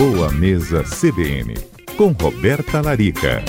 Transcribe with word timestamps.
Boa 0.00 0.32
Mesa 0.32 0.82
CBN, 0.82 1.52
com 1.94 2.12
Roberta 2.12 2.80
Larica. 2.80 3.44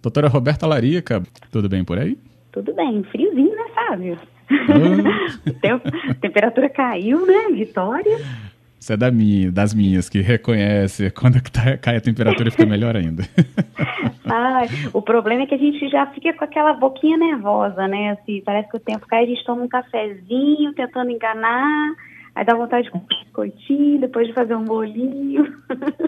Doutora 0.00 0.28
Roberta 0.28 0.66
Larica, 0.66 1.22
tudo 1.52 1.68
bem 1.68 1.84
por 1.84 1.98
aí? 1.98 2.16
Tudo 2.50 2.72
bem, 2.72 3.02
friozinho, 3.02 3.54
né, 3.54 3.64
Fábio? 3.74 4.18
Ah. 5.62 6.14
temperatura 6.22 6.70
caiu, 6.70 7.26
né? 7.26 7.48
Vitória. 7.52 8.16
Você 8.88 8.94
é 8.94 8.96
da 8.96 9.10
minha, 9.10 9.52
das 9.52 9.74
minhas, 9.74 10.08
que 10.08 10.22
reconhece 10.22 11.10
quando 11.12 11.38
tá, 11.42 11.76
cai 11.76 11.98
a 11.98 12.00
temperatura 12.00 12.50
fica 12.50 12.64
melhor 12.64 12.96
ainda. 12.96 13.22
Ai, 14.24 14.66
o 14.94 15.02
problema 15.02 15.42
é 15.42 15.46
que 15.46 15.54
a 15.54 15.58
gente 15.58 15.90
já 15.90 16.06
fica 16.06 16.32
com 16.32 16.44
aquela 16.44 16.72
boquinha 16.72 17.18
nervosa, 17.18 17.86
né? 17.86 18.12
Assim, 18.12 18.40
parece 18.42 18.70
que 18.70 18.78
o 18.78 18.80
tempo 18.80 19.06
cai, 19.06 19.24
a 19.24 19.26
gente 19.26 19.44
toma 19.44 19.62
um 19.62 19.68
cafezinho 19.68 20.72
tentando 20.74 21.10
enganar, 21.10 21.92
aí 22.34 22.44
dá 22.46 22.54
vontade 22.54 22.84
de 22.84 22.90
comer 22.90 23.04
um 23.04 23.24
biscoitinho, 23.24 24.00
depois 24.00 24.26
de 24.26 24.32
fazer 24.32 24.54
um 24.54 24.64
bolinho. 24.64 25.54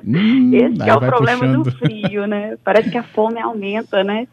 Hum, 0.07 0.51
Esse 0.57 0.89
é 0.89 0.95
o 0.95 1.01
problema 1.01 1.41
puxando. 1.41 1.65
do 1.65 1.73
frio, 1.73 2.27
né? 2.27 2.57
Parece 2.65 2.91
que 2.91 2.97
a 2.97 3.03
fome 3.03 3.41
aumenta, 3.41 4.03
né? 4.03 4.27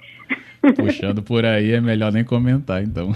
Puxando 0.75 1.21
por 1.21 1.43
aí 1.43 1.73
é 1.73 1.81
melhor 1.81 2.13
nem 2.13 2.23
comentar, 2.23 2.81
então. 2.81 3.11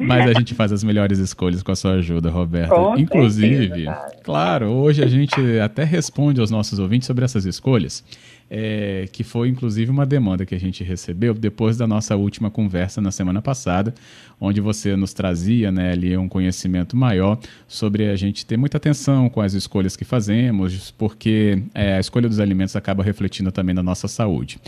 Mas 0.00 0.30
a 0.30 0.32
gente 0.32 0.54
faz 0.54 0.72
as 0.72 0.82
melhores 0.82 1.18
escolhas 1.18 1.62
com 1.62 1.72
a 1.72 1.76
sua 1.76 1.92
ajuda, 1.92 2.30
Roberta. 2.30 2.74
Com 2.74 2.96
Inclusive, 2.96 3.68
certeza, 3.68 4.12
claro, 4.22 4.68
hoje 4.68 5.02
a 5.02 5.06
gente 5.06 5.40
até 5.60 5.84
responde 5.84 6.40
aos 6.40 6.50
nossos 6.50 6.78
ouvintes 6.78 7.06
sobre 7.06 7.24
essas 7.24 7.44
escolhas 7.44 8.02
é, 8.50 9.08
que 9.12 9.22
foi 9.22 9.48
inclusive 9.48 9.90
uma 9.90 10.04
demanda 10.04 10.44
que 10.44 10.54
a 10.54 10.58
gente 10.58 10.82
recebeu 10.82 11.32
depois 11.32 11.76
da 11.76 11.86
nossa 11.86 12.16
última 12.16 12.50
conversa 12.50 13.00
na 13.00 13.12
semana 13.12 13.40
passada, 13.40 13.94
onde 14.40 14.60
você 14.60 14.96
nos 14.96 15.12
trazia 15.12 15.70
né, 15.70 15.92
ali 15.92 16.16
um 16.16 16.28
conhecimento 16.28 16.96
maior 16.96 17.38
sobre 17.68 18.08
a 18.08 18.16
gente 18.16 18.44
ter 18.44 18.56
muita 18.56 18.78
atenção 18.78 19.28
com 19.28 19.40
as 19.40 19.54
escolhas 19.54 19.96
que 19.96 20.04
fazemos, 20.04 20.90
porque 20.90 21.62
é, 21.72 21.94
a 21.94 22.00
escolha 22.00 22.28
dos 22.28 22.40
alimentos 22.40 22.74
acaba 22.74 23.04
refletindo 23.04 23.52
também 23.52 23.74
na 23.74 23.82
nossa 23.82 24.08
saúde. 24.08 24.58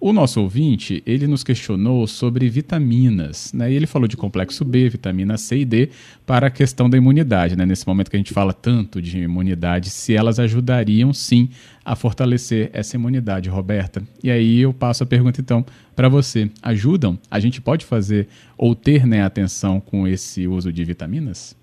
O 0.00 0.14
nosso 0.14 0.40
ouvinte, 0.40 1.02
ele 1.04 1.26
nos 1.26 1.44
questionou 1.44 2.06
sobre 2.06 2.48
vitaminas, 2.48 3.52
né? 3.52 3.70
E 3.70 3.74
ele 3.74 3.86
falou 3.86 4.08
de 4.08 4.16
complexo 4.16 4.64
B, 4.64 4.88
vitamina 4.88 5.36
C 5.36 5.58
e 5.58 5.64
D 5.66 5.90
para 6.24 6.46
a 6.46 6.50
questão 6.50 6.88
da 6.88 6.96
imunidade, 6.96 7.54
né? 7.54 7.66
Nesse 7.66 7.86
momento 7.86 8.10
que 8.10 8.16
a 8.16 8.18
gente 8.18 8.32
fala 8.32 8.54
tanto 8.54 9.02
de 9.02 9.18
imunidade, 9.18 9.90
se 9.90 10.14
elas 10.16 10.38
ajudariam 10.38 11.12
sim 11.12 11.50
a 11.84 11.96
fortalecer 11.96 12.70
essa 12.72 12.96
imunidade, 12.96 13.48
Roberta. 13.48 14.02
E 14.22 14.30
aí 14.30 14.60
eu 14.60 14.72
passo 14.72 15.02
a 15.02 15.06
pergunta 15.06 15.40
então 15.40 15.64
para 15.96 16.08
você. 16.08 16.50
Ajudam? 16.62 17.18
A 17.30 17.40
gente 17.40 17.60
pode 17.60 17.84
fazer 17.84 18.28
ou 18.56 18.74
ter 18.74 19.06
né, 19.06 19.22
atenção 19.22 19.80
com 19.80 20.06
esse 20.06 20.46
uso 20.46 20.72
de 20.72 20.84
vitaminas? 20.84 21.58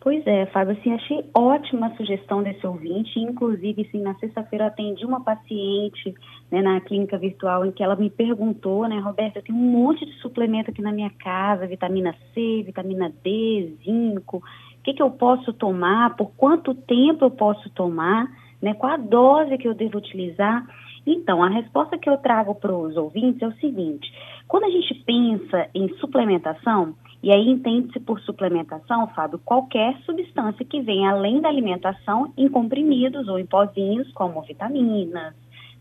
Pois 0.00 0.24
é, 0.26 0.46
Fábio, 0.46 0.76
assim, 0.78 0.92
achei 0.92 1.24
ótima 1.34 1.88
a 1.88 1.96
sugestão 1.96 2.42
desse 2.42 2.66
ouvinte. 2.66 3.18
Inclusive, 3.18 3.82
assim, 3.86 4.00
na 4.00 4.14
sexta-feira 4.14 4.66
atendi 4.66 5.04
uma 5.04 5.20
paciente 5.20 6.14
né, 6.50 6.62
na 6.62 6.80
clínica 6.80 7.18
virtual 7.18 7.66
em 7.66 7.72
que 7.72 7.82
ela 7.82 7.96
me 7.96 8.08
perguntou, 8.08 8.88
né, 8.88 8.98
Roberta, 9.00 9.38
eu 9.38 9.42
tenho 9.42 9.58
um 9.58 9.70
monte 9.70 10.06
de 10.06 10.12
suplemento 10.20 10.70
aqui 10.70 10.80
na 10.80 10.92
minha 10.92 11.10
casa, 11.10 11.66
vitamina 11.66 12.14
C, 12.32 12.62
vitamina 12.64 13.12
D, 13.22 13.74
zinco. 13.84 14.38
O 14.38 14.82
que, 14.82 14.94
que 14.94 15.02
eu 15.02 15.10
posso 15.10 15.52
tomar? 15.52 16.16
Por 16.16 16.30
quanto 16.36 16.74
tempo 16.74 17.24
eu 17.24 17.30
posso 17.30 17.68
tomar? 17.70 18.28
Né, 18.60 18.74
qual 18.74 18.92
a 18.92 18.96
dose 18.96 19.56
que 19.56 19.68
eu 19.68 19.74
devo 19.74 19.98
utilizar? 19.98 20.66
Então, 21.06 21.42
a 21.42 21.48
resposta 21.48 21.96
que 21.96 22.10
eu 22.10 22.18
trago 22.18 22.54
para 22.54 22.74
os 22.74 22.96
ouvintes 22.96 23.40
é 23.40 23.46
o 23.46 23.54
seguinte: 23.54 24.12
quando 24.46 24.64
a 24.64 24.70
gente 24.70 24.94
pensa 25.06 25.68
em 25.74 25.88
suplementação, 25.96 26.94
e 27.22 27.32
aí 27.32 27.48
entende-se 27.48 27.98
por 28.00 28.20
suplementação, 28.20 29.08
Fábio, 29.08 29.40
qualquer 29.44 29.96
substância 30.04 30.64
que 30.64 30.80
venha 30.80 31.10
além 31.10 31.40
da 31.40 31.48
alimentação 31.48 32.32
em 32.36 32.48
comprimidos 32.48 33.26
ou 33.28 33.38
em 33.38 33.46
pozinhos, 33.46 34.10
como 34.12 34.42
vitaminas, 34.42 35.34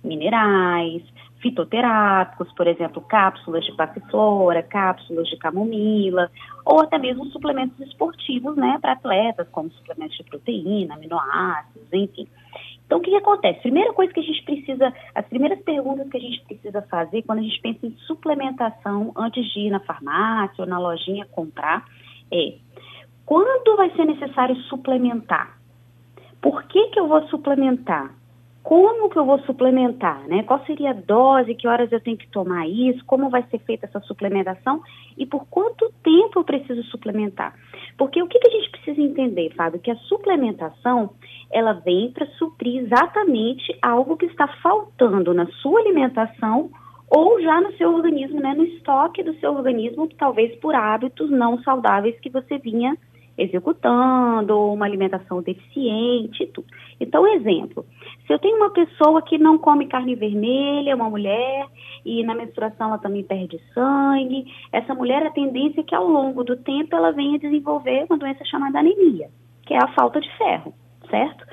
minerais, 0.03 1.03
fitoterápicos, 1.41 2.51
por 2.53 2.67
exemplo, 2.67 3.01
cápsulas 3.01 3.63
de 3.65 3.73
passiflora, 3.73 4.63
cápsulas 4.63 5.27
de 5.27 5.37
camomila, 5.37 6.31
ou 6.65 6.81
até 6.81 6.97
mesmo 6.97 7.25
suplementos 7.27 7.79
esportivos, 7.79 8.55
né, 8.55 8.77
para 8.81 8.93
atletas, 8.93 9.47
como 9.49 9.71
suplementos 9.71 10.17
de 10.17 10.23
proteína, 10.23 10.95
aminoácidos, 10.95 11.87
enfim. 11.93 12.27
Então, 12.85 12.99
o 12.99 13.01
que, 13.01 13.11
que, 13.11 13.17
acontece? 13.17 13.59
Primeira 13.61 13.93
coisa 13.93 14.13
que 14.13 14.21
a 14.21 14.23
gente 14.23 14.43
precisa, 14.43 14.93
as 15.13 15.25
primeiras 15.27 15.59
perguntas 15.59 16.09
que 16.09 16.17
a 16.17 16.21
gente 16.21 16.41
precisa 16.45 16.81
fazer 16.83 17.21
quando 17.23 17.39
a 17.39 17.43
gente 17.43 17.61
pensa 17.61 17.85
em 17.85 17.91
suplementação 18.07 19.11
antes 19.15 19.45
de 19.53 19.59
ir 19.59 19.69
na 19.69 19.81
farmácia 19.81 20.63
ou 20.63 20.65
na 20.65 20.79
lojinha 20.79 21.25
comprar 21.25 21.85
é: 22.31 22.53
quando 23.25 23.75
vai 23.75 23.91
ser 23.91 24.05
necessário 24.05 24.55
suplementar? 24.63 25.57
Por 26.41 26.63
que, 26.63 26.87
que 26.87 26.99
eu 26.99 27.09
vou 27.09 27.27
suplementar? 27.27 28.13
Como 28.67 29.09
que 29.09 29.17
eu 29.17 29.23
vou 29.23 29.39
suplementar, 29.43 30.27
né? 30.27 30.43
Qual 30.43 30.61
seria 30.65 30.89
a 30.89 30.93
dose, 30.93 31.55
que 31.55 31.69
horas 31.69 31.89
eu 31.89 32.01
tenho 32.01 32.17
que 32.17 32.27
tomar 32.27 32.67
isso, 32.67 33.01
como 33.05 33.29
vai 33.29 33.41
ser 33.43 33.59
feita 33.59 33.85
essa 33.85 34.01
suplementação 34.01 34.81
e 35.17 35.25
por 35.25 35.47
quanto 35.47 35.89
tempo 36.03 36.37
eu 36.37 36.43
preciso 36.43 36.83
suplementar. 36.83 37.55
Porque 37.97 38.21
o 38.21 38.27
que, 38.27 38.37
que 38.37 38.47
a 38.49 38.51
gente 38.51 38.69
precisa 38.71 39.01
entender, 39.01 39.53
Fábio, 39.55 39.79
que 39.79 39.89
a 39.89 39.95
suplementação, 39.95 41.11
ela 41.49 41.71
vem 41.71 42.11
para 42.11 42.25
suprir 42.31 42.83
exatamente 42.83 43.73
algo 43.81 44.17
que 44.17 44.25
está 44.25 44.49
faltando 44.61 45.33
na 45.33 45.45
sua 45.61 45.79
alimentação 45.79 46.69
ou 47.09 47.41
já 47.41 47.61
no 47.61 47.71
seu 47.77 47.93
organismo, 47.95 48.41
né, 48.41 48.53
no 48.53 48.65
estoque 48.65 49.23
do 49.23 49.33
seu 49.35 49.53
organismo, 49.53 50.09
talvez 50.17 50.53
por 50.59 50.75
hábitos 50.75 51.29
não 51.31 51.63
saudáveis 51.63 52.19
que 52.19 52.29
você 52.29 52.57
vinha 52.57 52.97
executando, 53.37 54.73
uma 54.73 54.85
alimentação 54.85 55.41
deficiente 55.41 56.43
e 56.43 56.47
tudo. 56.47 56.67
Então, 56.99 57.27
exemplo, 57.27 57.85
se 58.25 58.33
eu 58.33 58.39
tenho 58.39 58.57
uma 58.57 58.71
pessoa 58.71 59.21
que 59.21 59.37
não 59.37 59.57
come 59.57 59.87
carne 59.87 60.15
vermelha, 60.15 60.95
uma 60.95 61.09
mulher, 61.09 61.67
e 62.03 62.23
na 62.23 62.33
menstruação 62.33 62.87
ela 62.87 62.97
também 62.97 63.23
perde 63.23 63.59
sangue, 63.73 64.45
essa 64.71 64.95
mulher, 64.95 65.25
a 65.25 65.31
tendência 65.31 65.81
é 65.81 65.83
que 65.83 65.95
ao 65.95 66.07
longo 66.07 66.43
do 66.43 66.55
tempo 66.57 66.95
ela 66.95 67.11
venha 67.11 67.37
desenvolver 67.37 68.05
uma 68.09 68.17
doença 68.17 68.43
chamada 68.45 68.79
anemia, 68.79 69.29
que 69.65 69.73
é 69.73 69.77
a 69.77 69.93
falta 69.93 70.19
de 70.19 70.37
ferro, 70.37 70.73
certo? 71.09 71.45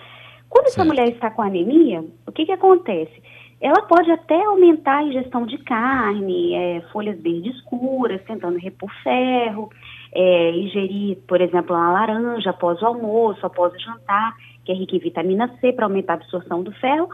Quando 0.48 0.66
certo. 0.66 0.80
essa 0.80 0.84
mulher 0.84 1.08
está 1.08 1.30
com 1.30 1.42
anemia, 1.42 2.04
o 2.26 2.32
que, 2.32 2.46
que 2.46 2.52
acontece? 2.52 3.22
Ela 3.60 3.82
pode 3.82 4.10
até 4.10 4.44
aumentar 4.44 4.98
a 4.98 5.02
ingestão 5.04 5.46
de 5.46 5.58
carne, 5.58 6.54
é, 6.54 6.80
folhas 6.92 7.20
verdes 7.20 7.54
escuras, 7.56 8.22
tentando 8.24 8.58
repor 8.58 8.90
ferro, 9.02 9.70
é, 10.14 10.50
ingerir, 10.52 11.18
por 11.26 11.40
exemplo, 11.40 11.74
uma 11.74 11.92
laranja 11.92 12.50
após 12.50 12.80
o 12.80 12.86
almoço, 12.86 13.44
após 13.44 13.74
o 13.74 13.78
jantar, 13.78 14.34
que 14.64 14.72
é 14.72 14.74
rica 14.74 14.96
em 14.96 15.00
vitamina 15.00 15.48
C 15.60 15.72
para 15.72 15.86
aumentar 15.86 16.14
a 16.14 16.16
absorção 16.16 16.62
do 16.62 16.72
ferro, 16.72 17.08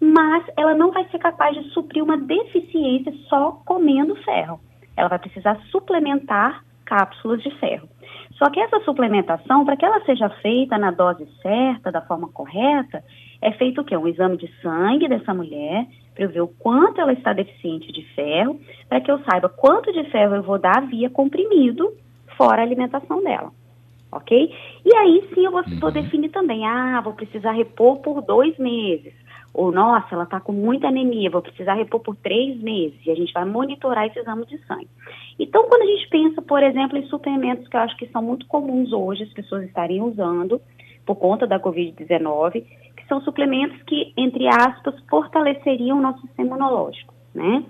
mas 0.00 0.44
ela 0.56 0.74
não 0.74 0.90
vai 0.90 1.06
ser 1.10 1.18
capaz 1.18 1.54
de 1.56 1.70
suprir 1.70 2.02
uma 2.02 2.16
deficiência 2.16 3.12
só 3.28 3.52
comendo 3.64 4.16
ferro. 4.16 4.60
Ela 4.96 5.08
vai 5.08 5.18
precisar 5.18 5.58
suplementar 5.70 6.64
cápsulas 6.84 7.42
de 7.42 7.50
ferro. 7.58 7.88
Só 8.32 8.50
que 8.50 8.58
essa 8.58 8.80
suplementação, 8.80 9.64
para 9.64 9.76
que 9.76 9.84
ela 9.84 10.04
seja 10.04 10.28
feita 10.42 10.76
na 10.76 10.90
dose 10.90 11.26
certa, 11.42 11.92
da 11.92 12.00
forma 12.00 12.28
correta, 12.28 13.04
é 13.40 13.52
feito 13.52 13.80
o 13.80 13.84
quê? 13.84 13.96
Um 13.96 14.08
exame 14.08 14.36
de 14.36 14.50
sangue 14.60 15.08
dessa 15.08 15.32
mulher, 15.32 15.86
para 16.14 16.24
eu 16.24 16.30
ver 16.30 16.40
o 16.40 16.48
quanto 16.48 17.00
ela 17.00 17.12
está 17.12 17.32
deficiente 17.32 17.92
de 17.92 18.02
ferro, 18.14 18.58
para 18.88 19.00
que 19.00 19.10
eu 19.10 19.20
saiba 19.30 19.48
quanto 19.48 19.92
de 19.92 20.04
ferro 20.10 20.34
eu 20.34 20.42
vou 20.42 20.58
dar 20.58 20.86
via 20.86 21.08
comprimido, 21.08 21.92
fora 22.40 22.62
a 22.62 22.64
alimentação 22.64 23.22
dela 23.22 23.52
ok? 24.12 24.54
E 24.84 24.96
aí 24.96 25.28
sim 25.32 25.44
eu 25.44 25.52
vou, 25.52 25.62
vou 25.62 25.88
uhum. 25.88 25.92
definir 25.92 26.30
também, 26.30 26.66
ah, 26.66 27.00
vou 27.00 27.12
precisar 27.12 27.52
repor 27.52 27.98
por 27.98 28.22
dois 28.22 28.56
meses. 28.58 29.14
Ou, 29.52 29.72
nossa, 29.72 30.14
ela 30.14 30.24
está 30.24 30.38
com 30.38 30.52
muita 30.52 30.88
anemia, 30.88 31.30
vou 31.30 31.42
precisar 31.42 31.74
repor 31.74 32.00
por 32.00 32.14
três 32.16 32.60
meses. 32.60 32.98
E 33.04 33.10
a 33.10 33.16
gente 33.16 33.32
vai 33.32 33.44
monitorar 33.44 34.06
esse 34.06 34.18
exame 34.18 34.46
de 34.46 34.56
sangue. 34.64 34.88
Então, 35.38 35.66
quando 35.68 35.82
a 35.82 35.86
gente 35.86 36.08
pensa, 36.08 36.40
por 36.40 36.62
exemplo, 36.62 36.96
em 36.96 37.06
suplementos 37.06 37.66
que 37.66 37.76
eu 37.76 37.80
acho 37.80 37.96
que 37.96 38.06
são 38.08 38.22
muito 38.22 38.46
comuns 38.46 38.92
hoje, 38.92 39.24
as 39.24 39.32
pessoas 39.32 39.64
estarem 39.64 40.00
usando 40.02 40.60
por 41.04 41.16
conta 41.16 41.48
da 41.48 41.58
Covid-19, 41.58 42.64
que 42.96 43.06
são 43.08 43.20
suplementos 43.22 43.82
que, 43.82 44.12
entre 44.16 44.46
aspas, 44.46 44.94
fortaleceriam 45.08 45.98
o 45.98 46.02
nosso 46.02 46.20
sistema 46.20 46.50
imunológico, 46.50 47.12
né? 47.34 47.64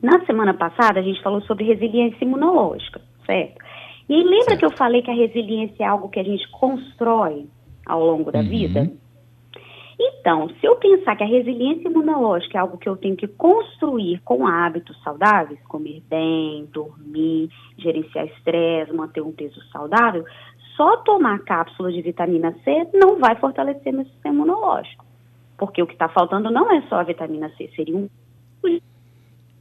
Na 0.00 0.24
semana 0.24 0.54
passada, 0.54 1.00
a 1.00 1.02
gente 1.02 1.22
falou 1.22 1.40
sobre 1.42 1.64
resiliência 1.64 2.24
imunológica, 2.24 3.00
certo? 3.26 3.60
E 4.08 4.14
aí, 4.14 4.22
lembra 4.22 4.44
certo. 4.44 4.58
que 4.58 4.64
eu 4.64 4.76
falei 4.76 5.02
que 5.02 5.10
a 5.10 5.14
resiliência 5.14 5.84
é 5.84 5.86
algo 5.86 6.08
que 6.08 6.20
a 6.20 6.24
gente 6.24 6.48
constrói 6.50 7.46
ao 7.86 8.04
longo 8.04 8.30
da 8.30 8.40
uhum. 8.40 8.48
vida? 8.48 8.92
Então, 9.98 10.48
se 10.60 10.66
eu 10.66 10.76
pensar 10.76 11.16
que 11.16 11.22
a 11.22 11.26
resiliência 11.26 11.88
imunológica 11.88 12.58
é 12.58 12.60
algo 12.60 12.78
que 12.78 12.88
eu 12.88 12.96
tenho 12.96 13.16
que 13.16 13.28
construir 13.28 14.20
com 14.24 14.46
hábitos 14.46 15.00
saudáveis, 15.02 15.60
comer 15.68 16.02
bem, 16.08 16.68
dormir, 16.72 17.50
gerenciar 17.78 18.26
estresse, 18.26 18.92
manter 18.92 19.20
um 19.20 19.32
peso 19.32 19.60
saudável, 19.70 20.24
só 20.76 20.96
tomar 20.98 21.38
cápsula 21.40 21.92
de 21.92 22.02
vitamina 22.02 22.52
C 22.64 22.88
não 22.94 23.18
vai 23.18 23.36
fortalecer 23.36 23.92
meu 23.92 24.04
sistema 24.04 24.34
imunológico. 24.34 25.04
Porque 25.56 25.82
o 25.82 25.86
que 25.86 25.92
está 25.92 26.08
faltando 26.08 26.50
não 26.50 26.72
é 26.72 26.82
só 26.88 26.96
a 26.96 27.04
vitamina 27.04 27.50
C, 27.56 27.70
seria 27.76 27.96
um. 27.96 28.08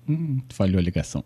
Hum, 0.10 0.42
falhou 0.52 0.80
a 0.80 0.84
ligação. 0.84 1.24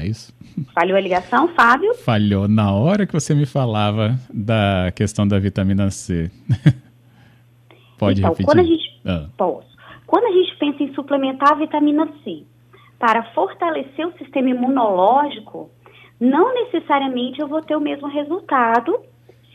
É 0.00 0.06
isso? 0.06 0.32
Falhou 0.74 0.96
a 0.96 1.00
ligação, 1.00 1.48
Fábio? 1.48 1.94
Falhou 1.94 2.48
na 2.48 2.72
hora 2.72 3.06
que 3.06 3.12
você 3.12 3.34
me 3.34 3.46
falava 3.46 4.18
da 4.32 4.92
questão 4.94 5.26
da 5.26 5.38
vitamina 5.38 5.90
C. 5.90 6.30
Pode 7.98 8.20
então, 8.20 8.30
repetir? 8.30 8.46
Quando 8.46 8.60
a 8.60 8.64
gente, 8.64 9.00
ah. 9.04 9.26
Posso. 9.36 9.68
Quando 10.06 10.24
a 10.24 10.32
gente 10.32 10.56
pensa 10.56 10.82
em 10.82 10.94
suplementar 10.94 11.52
a 11.52 11.56
vitamina 11.56 12.08
C 12.24 12.44
para 12.98 13.22
fortalecer 13.32 14.06
o 14.06 14.16
sistema 14.18 14.50
imunológico, 14.50 15.70
não 16.20 16.54
necessariamente 16.54 17.40
eu 17.40 17.48
vou 17.48 17.62
ter 17.62 17.76
o 17.76 17.80
mesmo 17.80 18.08
resultado 18.08 18.98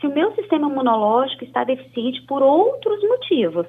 se 0.00 0.06
o 0.06 0.14
meu 0.14 0.34
sistema 0.34 0.68
imunológico 0.68 1.44
está 1.44 1.64
deficiente 1.64 2.22
por 2.22 2.42
outros 2.42 3.02
motivos. 3.02 3.66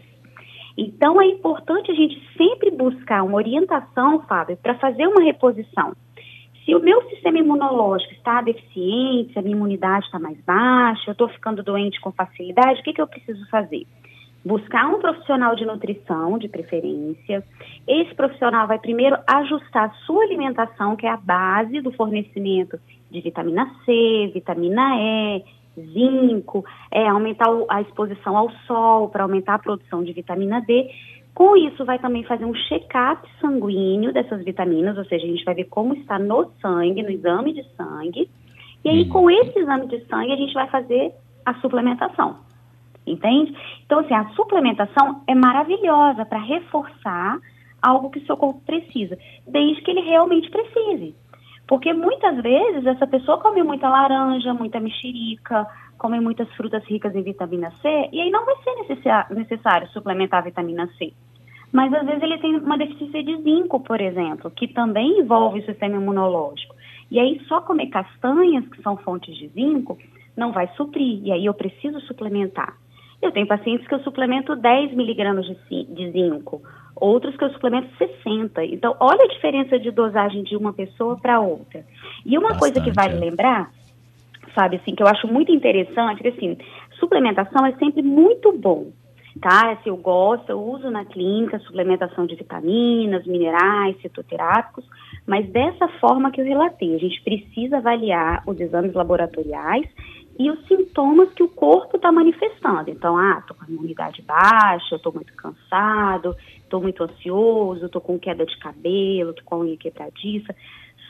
Então, 0.77 1.21
é 1.21 1.25
importante 1.25 1.89
a 1.89 1.95
gente 1.95 2.21
sempre 2.37 2.69
buscar 2.71 3.23
uma 3.23 3.37
orientação, 3.37 4.21
Fábio, 4.27 4.57
para 4.57 4.75
fazer 4.75 5.07
uma 5.07 5.23
reposição. 5.23 5.93
Se 6.65 6.73
o 6.73 6.79
meu 6.79 6.99
sistema 7.09 7.37
imunológico 7.37 8.11
está 8.13 8.41
deficiente, 8.41 9.31
se 9.31 9.37
a 9.39 9.41
minha 9.43 9.55
imunidade 9.55 10.05
está 10.05 10.17
mais 10.17 10.37
baixa, 10.41 11.03
eu 11.07 11.11
estou 11.11 11.29
ficando 11.29 11.61
doente 11.61 12.01
com 12.01 12.11
facilidade, 12.11 12.81
o 12.81 12.83
que, 12.83 12.93
que 12.93 13.01
eu 13.01 13.07
preciso 13.07 13.47
fazer? 13.49 13.85
Buscar 14.43 14.87
um 14.87 14.99
profissional 14.99 15.55
de 15.55 15.63
nutrição, 15.63 16.39
de 16.39 16.47
preferência. 16.47 17.43
Esse 17.87 18.13
profissional 18.15 18.67
vai 18.67 18.79
primeiro 18.79 19.15
ajustar 19.27 19.89
a 19.89 19.93
sua 20.05 20.23
alimentação, 20.23 20.95
que 20.95 21.05
é 21.05 21.09
a 21.09 21.17
base 21.17 21.81
do 21.81 21.91
fornecimento 21.91 22.79
de 23.11 23.21
vitamina 23.21 23.71
C, 23.85 24.31
vitamina 24.33 24.95
E, 24.97 25.43
zinco, 25.93 26.65
é, 26.91 27.07
aumentar 27.07 27.47
a 27.69 27.81
exposição 27.81 28.35
ao 28.35 28.49
sol 28.65 29.09
para 29.09 29.23
aumentar 29.23 29.55
a 29.55 29.59
produção 29.59 30.03
de 30.03 30.13
vitamina 30.13 30.61
D. 30.61 30.89
Com 31.35 31.57
isso, 31.57 31.83
vai 31.83 31.99
também 31.99 32.23
fazer 32.23 32.45
um 32.45 32.55
check-up 32.55 33.27
sanguíneo 33.41 34.13
dessas 34.13 34.41
vitaminas, 34.45 34.97
ou 34.97 35.03
seja, 35.03 35.25
a 35.25 35.27
gente 35.27 35.43
vai 35.43 35.53
ver 35.53 35.65
como 35.65 35.93
está 35.93 36.17
no 36.17 36.49
sangue, 36.61 37.03
no 37.03 37.11
exame 37.11 37.51
de 37.51 37.63
sangue. 37.75 38.29
E 38.85 38.89
aí, 38.89 39.09
com 39.09 39.29
esse 39.29 39.59
exame 39.59 39.85
de 39.87 39.99
sangue, 40.05 40.31
a 40.31 40.37
gente 40.37 40.53
vai 40.53 40.69
fazer 40.69 41.13
a 41.45 41.53
suplementação. 41.55 42.37
Entende? 43.05 43.53
Então, 43.85 43.99
assim, 43.99 44.13
a 44.13 44.29
suplementação 44.29 45.23
é 45.27 45.35
maravilhosa 45.35 46.25
para 46.25 46.39
reforçar 46.39 47.37
algo 47.81 48.09
que 48.09 48.19
o 48.19 48.25
seu 48.25 48.37
corpo 48.37 48.61
precisa, 48.65 49.17
desde 49.45 49.81
que 49.81 49.91
ele 49.91 50.01
realmente 50.01 50.49
precise. 50.49 51.13
Porque 51.67 51.91
muitas 51.91 52.41
vezes 52.41 52.85
essa 52.85 53.05
pessoa 53.05 53.39
come 53.39 53.61
muita 53.61 53.89
laranja, 53.89 54.53
muita 54.53 54.79
mexerica, 54.79 55.67
come 55.97 56.19
muitas 56.19 56.49
frutas 56.53 56.83
ricas 56.85 57.15
em 57.15 57.23
vitamina 57.23 57.71
C, 57.81 58.09
e 58.11 58.21
aí 58.21 58.29
não 58.29 58.45
vai 58.45 58.55
ser 58.63 59.33
necessário 59.33 59.87
suplementar 59.89 60.39
a 60.39 60.45
vitamina 60.45 60.87
C. 60.97 61.13
Mas 61.71 61.93
às 61.93 62.05
vezes 62.05 62.23
ele 62.23 62.37
tem 62.37 62.55
uma 62.55 62.77
deficiência 62.77 63.23
de 63.23 63.41
zinco, 63.41 63.79
por 63.79 63.99
exemplo, 63.99 64.49
que 64.51 64.67
também 64.67 65.19
envolve 65.19 65.59
o 65.59 65.65
sistema 65.65 65.97
imunológico. 65.97 66.75
E 67.11 67.19
aí 67.19 67.41
só 67.47 67.61
comer 67.61 67.87
castanhas, 67.87 68.65
que 68.67 68.81
são 68.81 68.97
fontes 68.97 69.35
de 69.35 69.49
zinco, 69.49 69.97
não 70.35 70.51
vai 70.51 70.67
suprir. 70.75 71.21
E 71.23 71.31
aí 71.31 71.45
eu 71.45 71.53
preciso 71.53 71.99
suplementar. 72.01 72.75
Eu 73.21 73.31
tenho 73.31 73.47
pacientes 73.47 73.87
que 73.87 73.93
eu 73.93 73.99
suplemento 73.99 74.55
10 74.55 74.93
miligramas 74.93 75.45
de 75.47 76.11
zinco, 76.11 76.61
outros 76.95 77.35
que 77.35 77.43
eu 77.43 77.49
suplemento 77.51 77.89
60. 77.97 78.63
Então, 78.65 78.95
olha 78.99 79.23
a 79.23 79.27
diferença 79.27 79.79
de 79.79 79.91
dosagem 79.91 80.43
de 80.43 80.55
uma 80.55 80.73
pessoa 80.73 81.17
para 81.17 81.39
outra. 81.39 81.85
E 82.25 82.37
uma 82.37 82.49
Bastante, 82.49 82.59
coisa 82.59 82.81
que 82.81 82.91
vale 82.91 83.15
é. 83.15 83.19
lembrar, 83.19 83.71
sabe, 84.55 84.77
assim, 84.77 84.95
que 84.95 85.03
eu 85.03 85.07
acho 85.07 85.27
muito 85.27 85.51
interessante, 85.51 86.21
que 86.21 86.29
assim, 86.29 86.57
suplementação 86.99 87.65
é 87.65 87.73
sempre 87.73 88.01
muito 88.01 88.51
bom, 88.53 88.91
tá? 89.41 89.77
Se 89.83 89.89
eu 89.89 89.97
gosto, 89.97 90.49
eu 90.49 90.59
uso 90.59 90.89
na 90.89 91.05
clínica 91.05 91.59
suplementação 91.59 92.25
de 92.25 92.35
vitaminas, 92.35 93.27
minerais, 93.27 93.97
fitoterápicos, 94.01 94.85
mas 95.27 95.47
dessa 95.49 95.87
forma 95.99 96.31
que 96.31 96.41
eu 96.41 96.45
relatei, 96.45 96.95
a 96.95 96.99
gente 96.99 97.21
precisa 97.23 97.77
avaliar 97.77 98.41
os 98.47 98.59
exames 98.59 98.93
laboratoriais 98.93 99.87
e 100.37 100.51
os 100.51 100.67
sintomas 100.67 101.33
que 101.33 101.43
o 101.43 101.47
corpo 101.47 101.95
está 101.95 102.11
manifestando. 102.11 102.89
Então, 102.89 103.17
ah, 103.17 103.37
estou 103.39 103.55
com 103.55 103.63
a 103.63 103.67
imunidade 103.69 104.21
baixa, 104.21 104.95
estou 104.95 105.13
muito 105.13 105.33
cansado, 105.33 106.35
estou 106.57 106.81
muito 106.81 107.03
ansioso, 107.03 107.85
estou 107.85 108.01
com 108.01 108.19
queda 108.19 108.45
de 108.45 108.57
cabelo, 108.59 109.29
estou 109.29 109.45
com 109.45 109.55
a 109.55 109.59
unha 109.59 109.77
quebradiça. 109.77 110.53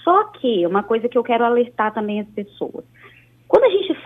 Só 0.03 0.25
que 0.25 0.65
uma 0.67 0.83
coisa 0.83 1.09
que 1.09 1.17
eu 1.17 1.23
quero 1.23 1.43
alertar 1.43 1.91
também 1.91 2.19
as 2.19 2.29
pessoas. 2.29 2.85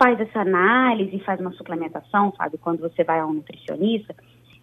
Faz 0.02 0.18
essa 0.18 0.40
análise 0.40 1.18
faz 1.20 1.38
uma 1.40 1.52
suplementação, 1.52 2.32
sabe, 2.34 2.56
quando 2.56 2.80
você 2.80 3.04
vai 3.04 3.20
a 3.20 3.26
um 3.26 3.34
nutricionista, 3.34 4.14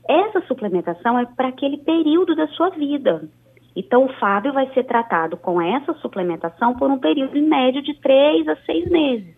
essa 0.10 0.42
suplementação 0.48 1.20
é 1.20 1.26
para 1.26 1.50
aquele 1.50 1.78
período 1.78 2.36
da 2.36 2.48
sua 2.48 2.70
vida. 2.72 3.30
Então, 3.76 4.06
o 4.06 4.14
Fábio 4.14 4.52
vai 4.52 4.68
ser 4.74 4.86
tratado 4.86 5.38
com 5.38 5.62
essa 5.62 5.94
suplementação 5.96 6.74
por 6.76 6.90
um 6.90 6.98
período 6.98 7.38
em 7.38 7.48
médio 7.48 7.84
de 7.84 7.94
três 8.02 8.48
a 8.48 8.56
seis 8.66 8.90
meses. 8.90 9.36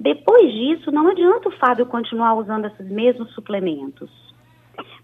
Depois 0.00 0.50
disso, 0.50 0.90
não 0.90 1.08
adianta 1.08 1.50
o 1.50 1.58
Fábio 1.58 1.84
continuar 1.84 2.34
usando 2.34 2.66
esses 2.66 2.88
mesmos 2.88 3.30
suplementos. 3.34 4.10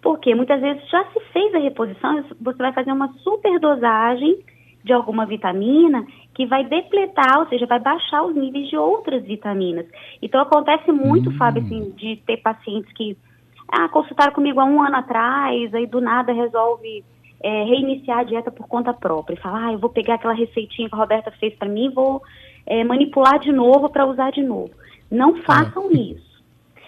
Porque 0.00 0.34
muitas 0.34 0.62
vezes 0.62 0.88
já 0.88 1.04
se 1.12 1.20
fez 1.32 1.54
a 1.54 1.58
reposição, 1.58 2.24
você 2.40 2.58
vai 2.58 2.72
fazer 2.72 2.92
uma 2.92 3.12
superdosagem 3.18 4.38
de 4.82 4.92
alguma 4.94 5.26
vitamina 5.26 6.06
que 6.34 6.46
vai 6.46 6.64
depletar, 6.64 7.40
ou 7.40 7.46
seja, 7.48 7.66
vai 7.66 7.78
baixar 7.78 8.24
os 8.24 8.34
níveis 8.34 8.68
de 8.68 8.76
outras 8.76 9.22
vitaminas. 9.24 9.86
Então 10.20 10.40
acontece 10.40 10.90
muito, 10.90 11.30
hum. 11.30 11.36
Fábio, 11.36 11.62
assim, 11.62 11.90
de 11.96 12.16
ter 12.26 12.38
pacientes 12.38 12.92
que 12.94 13.16
ah, 13.68 13.88
consultaram 13.88 14.32
comigo 14.32 14.60
há 14.60 14.64
um 14.64 14.82
ano 14.82 14.96
atrás, 14.96 15.74
aí 15.74 15.86
do 15.86 16.00
nada 16.00 16.32
resolve 16.32 17.04
é, 17.42 17.64
reiniciar 17.64 18.20
a 18.20 18.24
dieta 18.24 18.50
por 18.50 18.66
conta 18.68 18.94
própria 18.94 19.34
e 19.34 19.40
falar, 19.40 19.68
ah, 19.68 19.72
eu 19.72 19.78
vou 19.78 19.90
pegar 19.90 20.14
aquela 20.14 20.34
receitinha 20.34 20.88
que 20.88 20.94
a 20.94 20.98
Roberta 20.98 21.30
fez 21.32 21.54
para 21.54 21.68
mim 21.68 21.86
e 21.86 21.94
vou 21.94 22.22
é, 22.66 22.84
manipular 22.84 23.38
de 23.38 23.50
novo 23.50 23.88
para 23.88 24.06
usar 24.06 24.30
de 24.30 24.42
novo. 24.42 24.70
Não 25.10 25.36
façam 25.42 25.90
é. 25.90 25.94
isso. 25.94 26.32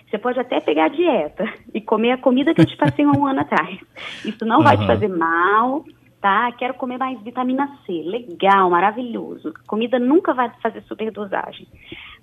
Você 0.08 0.18
pode 0.18 0.38
até 0.38 0.60
pegar 0.60 0.84
a 0.84 0.88
dieta 0.88 1.52
e 1.74 1.80
comer 1.80 2.12
a 2.12 2.18
comida 2.18 2.54
que 2.54 2.60
eu 2.60 2.66
te 2.66 2.76
passei 2.76 3.04
há 3.04 3.10
um 3.10 3.26
ano 3.26 3.40
atrás. 3.40 3.78
Isso 4.24 4.44
não 4.44 4.58
uhum. 4.58 4.62
vai 4.62 4.76
te 4.76 4.86
fazer 4.86 5.08
mal, 5.08 5.84
tá? 6.24 6.50
Quero 6.52 6.72
comer 6.72 6.96
mais 6.96 7.20
vitamina 7.20 7.68
C. 7.84 7.92
Legal, 8.02 8.70
maravilhoso. 8.70 9.52
Comida 9.66 9.98
nunca 9.98 10.32
vai 10.32 10.50
fazer 10.62 10.80
superdosagem. 10.84 11.68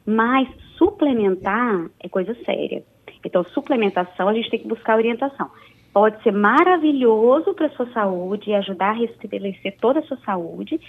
Mas 0.03 0.49
suplementar 0.75 1.85
é 1.99 2.09
coisa 2.09 2.33
séria. 2.43 2.83
Então, 3.23 3.43
suplementação, 3.53 4.27
a 4.27 4.33
gente 4.33 4.49
tem 4.49 4.59
que 4.59 4.67
buscar 4.67 4.97
orientação. 4.97 5.51
Pode 5.93 6.19
ser 6.23 6.31
maravilhoso 6.31 7.53
para 7.53 7.67
a 7.67 7.69
sua 7.69 7.85
saúde 7.91 8.49
e 8.49 8.55
ajudar 8.55 8.89
a 8.89 8.93
restabelecer 8.93 9.77
toda 9.79 9.99
a 9.99 10.03
sua 10.03 10.17
saúde, 10.25 10.81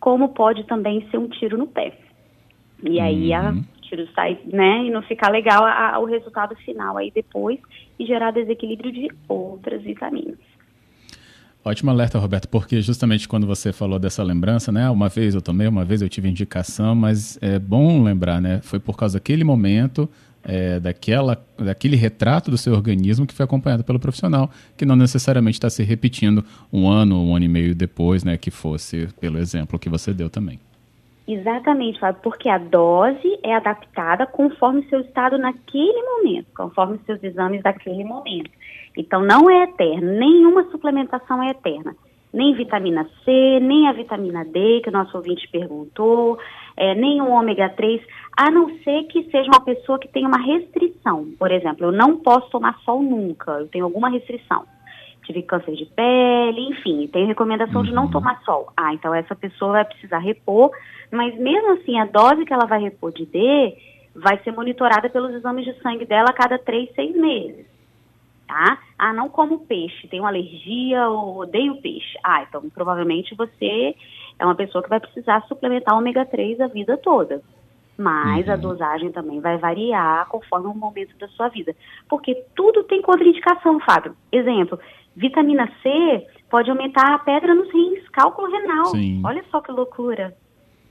como 0.00 0.30
pode 0.30 0.64
também 0.64 1.08
ser 1.08 1.18
um 1.18 1.28
tiro 1.28 1.56
no 1.56 1.68
pé. 1.68 1.96
E 2.82 2.98
aí 2.98 3.30
uhum. 3.30 3.60
a 3.60 3.82
tiro 3.82 4.08
sai, 4.12 4.40
né, 4.44 4.86
e 4.86 4.90
não 4.90 5.02
ficar 5.02 5.30
legal 5.30 5.62
a, 5.62 5.94
a, 5.94 5.98
o 6.00 6.04
resultado 6.04 6.56
final 6.56 6.96
aí 6.96 7.12
depois 7.12 7.60
e 7.96 8.04
gerar 8.04 8.32
desequilíbrio 8.32 8.90
de 8.90 9.08
outras 9.28 9.82
vitaminas. 9.82 10.55
Ótimo 11.66 11.90
alerta, 11.90 12.16
Roberto, 12.16 12.48
porque 12.48 12.80
justamente 12.80 13.26
quando 13.26 13.44
você 13.44 13.72
falou 13.72 13.98
dessa 13.98 14.22
lembrança, 14.22 14.70
né? 14.70 14.88
Uma 14.88 15.08
vez 15.08 15.34
eu 15.34 15.42
tomei, 15.42 15.66
uma 15.66 15.84
vez 15.84 16.00
eu 16.00 16.08
tive 16.08 16.28
indicação, 16.28 16.94
mas 16.94 17.36
é 17.42 17.58
bom 17.58 18.04
lembrar, 18.04 18.40
né? 18.40 18.60
Foi 18.62 18.78
por 18.78 18.96
causa 18.96 19.18
daquele 19.18 19.42
momento, 19.42 20.08
é, 20.44 20.78
daquela, 20.78 21.44
daquele 21.58 21.96
retrato 21.96 22.52
do 22.52 22.56
seu 22.56 22.72
organismo 22.72 23.26
que 23.26 23.34
foi 23.34 23.42
acompanhado 23.42 23.82
pelo 23.82 23.98
profissional, 23.98 24.48
que 24.76 24.86
não 24.86 24.94
necessariamente 24.94 25.56
está 25.56 25.68
se 25.68 25.82
repetindo 25.82 26.44
um 26.72 26.88
ano, 26.88 27.20
um 27.20 27.34
ano 27.34 27.46
e 27.46 27.48
meio 27.48 27.74
depois, 27.74 28.22
né? 28.22 28.36
Que 28.36 28.52
fosse 28.52 29.08
pelo 29.20 29.36
exemplo 29.36 29.76
que 29.76 29.88
você 29.88 30.14
deu 30.14 30.30
também. 30.30 30.60
Exatamente, 31.26 31.98
Fábio, 31.98 32.20
porque 32.22 32.48
a 32.48 32.58
dose 32.58 33.40
é 33.42 33.56
adaptada 33.56 34.24
conforme 34.24 34.82
o 34.82 34.88
seu 34.88 35.00
estado 35.00 35.36
naquele 35.36 36.00
momento, 36.00 36.46
conforme 36.56 36.94
os 36.94 37.04
seus 37.04 37.20
exames 37.24 37.60
daquele 37.60 38.04
momento. 38.04 38.52
Então 38.96 39.22
não 39.22 39.50
é 39.50 39.64
eterno, 39.64 40.12
nenhuma 40.12 40.64
suplementação 40.70 41.42
é 41.42 41.50
eterna. 41.50 41.94
Nem 42.32 42.54
vitamina 42.54 43.08
C, 43.24 43.60
nem 43.60 43.88
a 43.88 43.92
vitamina 43.92 44.44
D, 44.44 44.80
que 44.82 44.90
o 44.90 44.92
nosso 44.92 45.16
ouvinte 45.16 45.48
perguntou, 45.48 46.38
é, 46.76 46.94
nem 46.94 47.20
o 47.22 47.30
ômega 47.30 47.68
3, 47.70 48.02
a 48.36 48.50
não 48.50 48.68
ser 48.80 49.04
que 49.04 49.24
seja 49.30 49.48
uma 49.48 49.64
pessoa 49.64 49.98
que 49.98 50.08
tenha 50.08 50.28
uma 50.28 50.38
restrição. 50.38 51.26
Por 51.38 51.50
exemplo, 51.50 51.86
eu 51.86 51.92
não 51.92 52.18
posso 52.18 52.50
tomar 52.50 52.78
sol 52.80 53.02
nunca, 53.02 53.52
eu 53.52 53.68
tenho 53.68 53.84
alguma 53.84 54.10
restrição 54.10 54.64
tive 55.26 55.42
câncer 55.42 55.74
de 55.74 55.84
pele, 55.86 56.68
enfim, 56.70 57.08
tem 57.08 57.26
recomendação 57.26 57.80
uhum. 57.80 57.86
de 57.86 57.92
não 57.92 58.04
uhum. 58.04 58.10
tomar 58.10 58.40
sol. 58.44 58.72
Ah, 58.76 58.94
então 58.94 59.12
essa 59.12 59.34
pessoa 59.34 59.72
vai 59.72 59.84
precisar 59.84 60.18
repor, 60.18 60.70
mas 61.10 61.36
mesmo 61.36 61.72
assim 61.72 61.98
a 61.98 62.06
dose 62.06 62.44
que 62.44 62.52
ela 62.52 62.66
vai 62.66 62.80
repor 62.80 63.12
de 63.12 63.26
D 63.26 63.76
vai 64.14 64.38
ser 64.42 64.52
monitorada 64.52 65.10
pelos 65.10 65.34
exames 65.34 65.64
de 65.64 65.74
sangue 65.82 66.06
dela 66.06 66.30
a 66.30 66.32
cada 66.32 66.58
três, 66.58 66.90
seis 66.94 67.14
meses. 67.14 67.66
Tá? 68.46 68.78
Ah, 68.96 69.12
não 69.12 69.28
como 69.28 69.66
peixe, 69.66 70.06
tenho 70.08 70.24
alergia 70.24 71.08
ou 71.08 71.38
odeio 71.38 71.80
peixe. 71.80 72.16
Ah, 72.22 72.42
então 72.42 72.68
provavelmente 72.70 73.34
você 73.34 73.94
é 74.38 74.44
uma 74.44 74.54
pessoa 74.54 74.82
que 74.82 74.90
vai 74.90 75.00
precisar 75.00 75.42
suplementar 75.48 75.96
ômega 75.96 76.24
3 76.24 76.60
a 76.60 76.68
vida 76.68 76.96
toda. 76.96 77.42
Mas 77.98 78.46
uhum. 78.46 78.52
a 78.52 78.56
dosagem 78.56 79.10
também 79.10 79.40
vai 79.40 79.56
variar 79.56 80.28
conforme 80.28 80.66
o 80.66 80.74
momento 80.74 81.16
da 81.18 81.28
sua 81.28 81.48
vida. 81.48 81.74
Porque 82.08 82.34
tudo 82.54 82.84
tem 82.84 83.00
contraindicação, 83.02 83.80
Fábio. 83.80 84.14
Exemplo, 84.30 84.78
Vitamina 85.16 85.66
C 85.82 86.26
pode 86.50 86.70
aumentar 86.70 87.14
a 87.14 87.18
pedra 87.18 87.54
nos 87.54 87.72
rins, 87.72 88.06
cálculo 88.10 88.50
renal. 88.50 88.86
Sim. 88.86 89.22
Olha 89.24 89.42
só 89.50 89.60
que 89.60 89.72
loucura. 89.72 90.36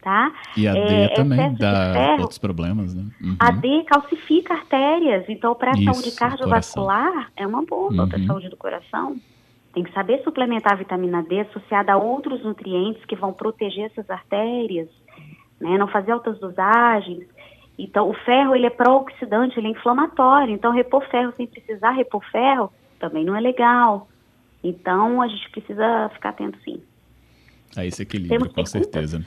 Tá? 0.05 0.31
E 0.55 0.67
a 0.67 0.73
D 0.73 0.79
é, 0.79 1.07
também 1.09 1.55
dá 1.55 1.93
ferro, 1.93 2.21
outros 2.21 2.37
problemas, 2.37 2.93
né? 2.93 3.05
Uhum. 3.19 3.35
A 3.39 3.49
D 3.49 3.83
calcifica 3.85 4.53
artérias, 4.53 5.25
então 5.27 5.55
para 5.55 5.71
a 5.71 5.73
saúde 5.73 6.11
cardiovascular 6.11 7.11
coração. 7.11 7.31
é 7.35 7.47
uma 7.47 7.65
boa 7.65 7.91
uhum. 7.91 8.07
para 8.07 8.19
a 8.19 8.25
saúde 8.27 8.47
do 8.47 8.55
coração. 8.55 9.17
Tem 9.73 9.83
que 9.83 9.91
saber 9.93 10.21
suplementar 10.23 10.73
a 10.73 10.75
vitamina 10.75 11.23
D 11.23 11.39
associada 11.39 11.93
a 11.93 11.97
outros 11.97 12.43
nutrientes 12.43 13.03
que 13.05 13.15
vão 13.15 13.33
proteger 13.33 13.85
essas 13.85 14.07
artérias, 14.07 14.87
né? 15.59 15.75
Não 15.75 15.87
fazer 15.87 16.11
altas 16.11 16.37
dosagens. 16.39 17.25
Então, 17.77 18.07
o 18.07 18.13
ferro, 18.13 18.55
ele 18.55 18.67
é 18.67 18.69
pró-oxidante, 18.69 19.59
ele 19.59 19.67
é 19.67 19.71
inflamatório. 19.71 20.53
Então, 20.53 20.71
repor 20.71 21.03
ferro 21.09 21.33
sem 21.35 21.47
precisar 21.47 21.91
repor 21.91 22.23
ferro 22.31 22.71
também 22.99 23.25
não 23.25 23.35
é 23.35 23.41
legal. 23.41 24.07
Então, 24.63 25.19
a 25.21 25.27
gente 25.27 25.49
precisa 25.49 26.09
ficar 26.13 26.29
atento, 26.29 26.57
sim. 26.63 26.79
A 27.75 27.83
esse 27.83 28.03
equilíbrio, 28.03 28.39
Temos 28.39 28.53
com 28.53 28.65
certeza. 28.65 29.25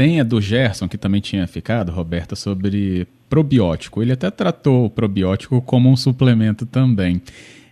Tem 0.00 0.18
a 0.18 0.24
do 0.24 0.40
Gerson, 0.40 0.88
que 0.88 0.96
também 0.96 1.20
tinha 1.20 1.46
ficado, 1.46 1.92
Roberta, 1.92 2.34
sobre 2.34 3.06
probiótico. 3.28 4.00
Ele 4.00 4.12
até 4.12 4.30
tratou 4.30 4.86
o 4.86 4.90
probiótico 4.90 5.60
como 5.60 5.90
um 5.90 5.94
suplemento 5.94 6.64
também. 6.64 7.20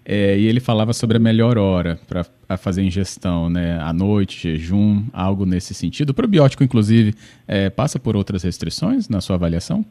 É, 0.04 0.38
e 0.38 0.47
ele 0.47 0.61
falava 0.61 0.92
sobre 0.92 1.16
a 1.16 1.20
melhor 1.20 1.56
hora 1.56 1.99
para 2.06 2.58
fazer 2.58 2.82
ingestão, 2.82 3.49
né? 3.49 3.80
À 3.80 3.94
noite, 3.94 4.47
jejum, 4.47 5.04
algo 5.11 5.47
nesse 5.47 5.73
sentido. 5.73 6.11
O 6.11 6.14
probiótico, 6.14 6.62
inclusive, 6.62 7.14
é, 7.47 7.70
passa 7.70 7.99
por 7.99 8.14
outras 8.14 8.42
restrições 8.42 9.08
na 9.08 9.23
sua 9.23 9.37
avaliação? 9.37 9.82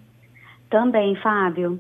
Também, 0.70 1.16
Fábio. 1.16 1.80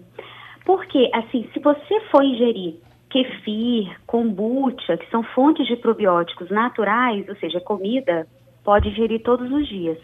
Porque, 0.65 1.07
assim, 1.13 1.47
se 1.53 1.59
você 1.59 2.01
for 2.09 2.23
ingerir 2.23 2.77
kefir, 3.11 3.95
kombucha, 4.07 4.97
que 4.97 5.07
são 5.11 5.21
fontes 5.21 5.67
de 5.67 5.75
probióticos 5.75 6.49
naturais, 6.49 7.29
ou 7.29 7.35
seja, 7.35 7.61
comida, 7.61 8.25
pode 8.63 8.89
ingerir 8.89 9.21
todos 9.21 9.51
os 9.51 9.67
dias. 9.67 9.97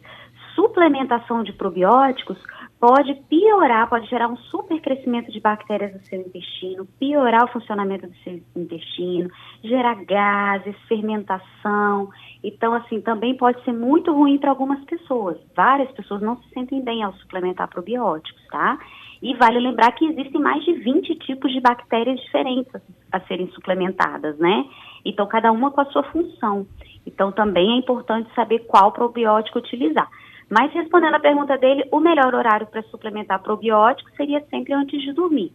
Suplementação 0.55 1.43
de 1.43 1.53
probióticos 1.53 2.37
pode 2.79 3.15
piorar, 3.29 3.89
pode 3.89 4.09
gerar 4.09 4.27
um 4.27 4.35
supercrescimento 4.35 5.31
de 5.31 5.39
bactérias 5.39 5.93
no 5.93 6.01
seu 6.01 6.19
intestino, 6.19 6.85
piorar 6.99 7.45
o 7.45 7.47
funcionamento 7.47 8.07
do 8.07 8.15
seu 8.17 8.41
intestino, 8.55 9.29
gerar 9.63 9.95
gases, 10.03 10.75
fermentação. 10.87 12.09
Então, 12.43 12.73
assim, 12.73 12.99
também 12.99 13.37
pode 13.37 13.63
ser 13.63 13.71
muito 13.71 14.13
ruim 14.13 14.37
para 14.37 14.49
algumas 14.49 14.83
pessoas. 14.83 15.37
Várias 15.55 15.89
pessoas 15.91 16.21
não 16.21 16.35
se 16.37 16.49
sentem 16.49 16.83
bem 16.83 17.03
ao 17.03 17.13
suplementar 17.13 17.69
probióticos, 17.69 18.45
tá? 18.47 18.77
E 19.21 19.33
vale 19.35 19.59
lembrar 19.59 19.93
que 19.93 20.05
existem 20.05 20.41
mais 20.41 20.63
de 20.65 20.73
20 20.73 21.15
tipos 21.15 21.53
de 21.53 21.61
bactérias 21.61 22.19
diferentes 22.19 22.73
a, 23.09 23.19
serem 23.21 23.47
suplementadas, 23.51 24.37
né? 24.37 24.65
Então, 25.05 25.25
cada 25.25 25.51
uma 25.51 25.71
com 25.71 25.79
a 25.79 25.85
sua 25.85 26.03
função. 26.03 26.67
Então, 27.07 27.31
também 27.31 27.71
é 27.71 27.77
importante 27.77 28.29
saber 28.35 28.59
qual 28.67 28.91
probiótico 28.91 29.59
utilizar. 29.59 30.09
Mas 30.53 30.71
respondendo 30.71 31.15
a 31.15 31.19
pergunta 31.19 31.57
dele, 31.57 31.83
o 31.91 31.99
melhor 31.99 32.35
horário 32.35 32.67
para 32.67 32.83
suplementar 32.83 33.41
probiótico 33.41 34.07
seria 34.15 34.39
sempre 34.51 34.71
antes 34.71 35.01
de 35.01 35.11
dormir. 35.11 35.51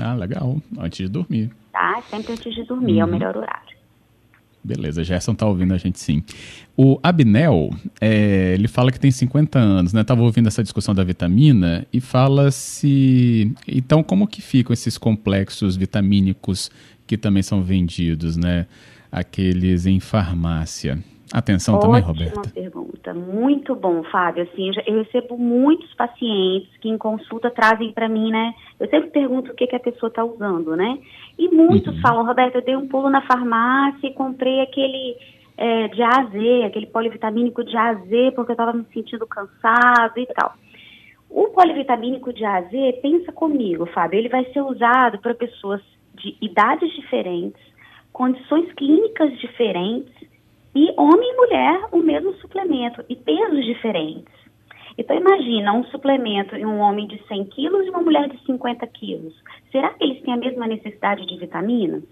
Ah, 0.00 0.14
legal. 0.14 0.60
Antes 0.76 0.98
de 0.98 1.08
dormir. 1.08 1.48
Tá, 1.72 2.02
sempre 2.10 2.32
antes 2.32 2.52
de 2.52 2.64
dormir, 2.64 2.94
uhum. 2.94 2.98
é 2.98 3.04
o 3.04 3.06
uhum. 3.06 3.12
melhor 3.12 3.36
horário. 3.36 3.78
Beleza, 4.62 5.04
Gerson 5.04 5.36
tá 5.36 5.46
ouvindo 5.46 5.72
a 5.72 5.78
gente 5.78 6.00
sim. 6.00 6.24
O 6.76 6.98
Abnel, 7.00 7.70
é, 8.00 8.54
ele 8.54 8.66
fala 8.66 8.90
que 8.90 8.98
tem 8.98 9.12
50 9.12 9.56
anos, 9.56 9.92
né? 9.92 10.02
Tava 10.02 10.22
ouvindo 10.22 10.48
essa 10.48 10.64
discussão 10.64 10.92
da 10.92 11.04
vitamina 11.04 11.86
e 11.92 12.00
fala 12.00 12.50
se... 12.50 13.54
Então, 13.68 14.02
como 14.02 14.26
que 14.26 14.42
ficam 14.42 14.74
esses 14.74 14.98
complexos 14.98 15.76
vitamínicos 15.76 16.72
que 17.06 17.16
também 17.16 17.44
são 17.44 17.62
vendidos, 17.62 18.36
né? 18.36 18.66
Aqueles 19.12 19.86
em 19.86 20.00
farmácia. 20.00 20.98
Atenção 21.32 21.74
Ótima 21.74 22.00
também, 22.00 22.28
Roberta. 22.30 22.50
pergunta, 22.54 23.14
muito 23.14 23.74
bom, 23.74 24.02
Fábio. 24.04 24.44
Assim, 24.44 24.70
eu, 24.86 25.02
recebo 25.02 25.36
muitos 25.36 25.92
pacientes 25.94 26.74
que 26.80 26.88
em 26.88 26.96
consulta 26.96 27.50
trazem 27.50 27.92
para 27.92 28.08
mim, 28.08 28.30
né? 28.30 28.54
Eu 28.80 28.88
sempre 28.88 29.10
pergunto 29.10 29.52
o 29.52 29.54
que, 29.54 29.66
que 29.66 29.76
a 29.76 29.80
pessoa 29.80 30.08
está 30.08 30.24
usando, 30.24 30.74
né? 30.74 30.98
E 31.38 31.48
muitos 31.48 31.94
uhum. 31.94 32.00
falam, 32.00 32.24
Roberta, 32.24 32.58
eu 32.58 32.64
dei 32.64 32.76
um 32.76 32.88
pulo 32.88 33.10
na 33.10 33.20
farmácia 33.26 34.06
e 34.06 34.14
comprei 34.14 34.60
aquele 34.60 35.16
é, 35.56 35.88
de 35.88 36.02
A 36.02 36.20
a 36.20 36.24
Z, 36.24 36.64
aquele 36.64 36.86
polivitamínico 36.86 37.62
de 37.62 37.76
A 37.76 37.90
a 37.90 37.94
Z, 37.94 38.32
porque 38.34 38.52
eu 38.52 38.54
estava 38.54 38.72
me 38.72 38.86
sentindo 38.94 39.26
cansado 39.26 40.18
e 40.18 40.26
tal. 40.26 40.54
O 41.28 41.48
polivitamínico 41.48 42.32
de 42.32 42.44
A 42.44 42.56
a 42.56 42.62
Z, 42.62 43.00
pensa 43.02 43.32
comigo, 43.32 43.84
Fábio, 43.86 44.18
ele 44.18 44.30
vai 44.30 44.44
ser 44.46 44.62
usado 44.62 45.18
para 45.18 45.34
pessoas 45.34 45.82
de 46.14 46.36
idades 46.40 46.90
diferentes, 46.94 47.60
condições 48.12 48.72
clínicas 48.72 49.38
diferentes 49.38 50.27
e 50.78 50.94
homem 50.96 51.28
e 51.28 51.36
mulher, 51.36 51.88
o 51.90 51.98
mesmo 51.98 52.32
suplemento, 52.34 53.04
e 53.08 53.16
pesos 53.16 53.64
diferentes. 53.64 54.32
Então, 54.96 55.16
imagina 55.16 55.72
um 55.72 55.82
suplemento 55.86 56.54
em 56.54 56.64
um 56.64 56.78
homem 56.78 57.08
de 57.08 57.20
100 57.26 57.46
quilos 57.46 57.84
e 57.84 57.90
uma 57.90 58.00
mulher 58.00 58.28
de 58.28 58.38
50 58.44 58.86
quilos. 58.86 59.34
Será 59.72 59.90
que 59.90 60.04
eles 60.04 60.22
têm 60.22 60.34
a 60.34 60.36
mesma 60.36 60.68
necessidade 60.68 61.26
de 61.26 61.36
vitaminas? 61.36 62.04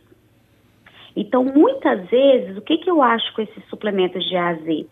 Então, 1.14 1.44
muitas 1.44 2.08
vezes, 2.10 2.56
o 2.56 2.60
que, 2.60 2.78
que 2.78 2.90
eu 2.90 3.02
acho 3.02 3.32
com 3.34 3.42
esses 3.42 3.64
suplementos 3.66 4.24
de 4.28 4.36
A 4.36 4.48
a 4.48 4.54
Z? 4.54 4.86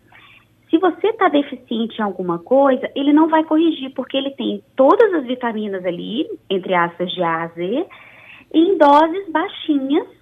Se 0.69 0.77
você 0.77 1.07
está 1.07 1.27
deficiente 1.27 1.99
em 1.99 2.03
alguma 2.03 2.39
coisa, 2.39 2.89
ele 2.95 3.11
não 3.11 3.27
vai 3.27 3.43
corrigir, 3.43 3.91
porque 3.93 4.15
ele 4.15 4.31
tem 4.31 4.63
todas 4.77 5.13
as 5.15 5.25
vitaminas 5.25 5.85
ali, 5.85 6.25
entre 6.49 6.73
aspas, 6.73 7.11
de 7.11 7.21
A 7.21 7.43
a 7.43 7.47
Z, 7.47 7.85
em 8.53 8.77
doses 8.77 9.29
baixinhas 9.29 10.14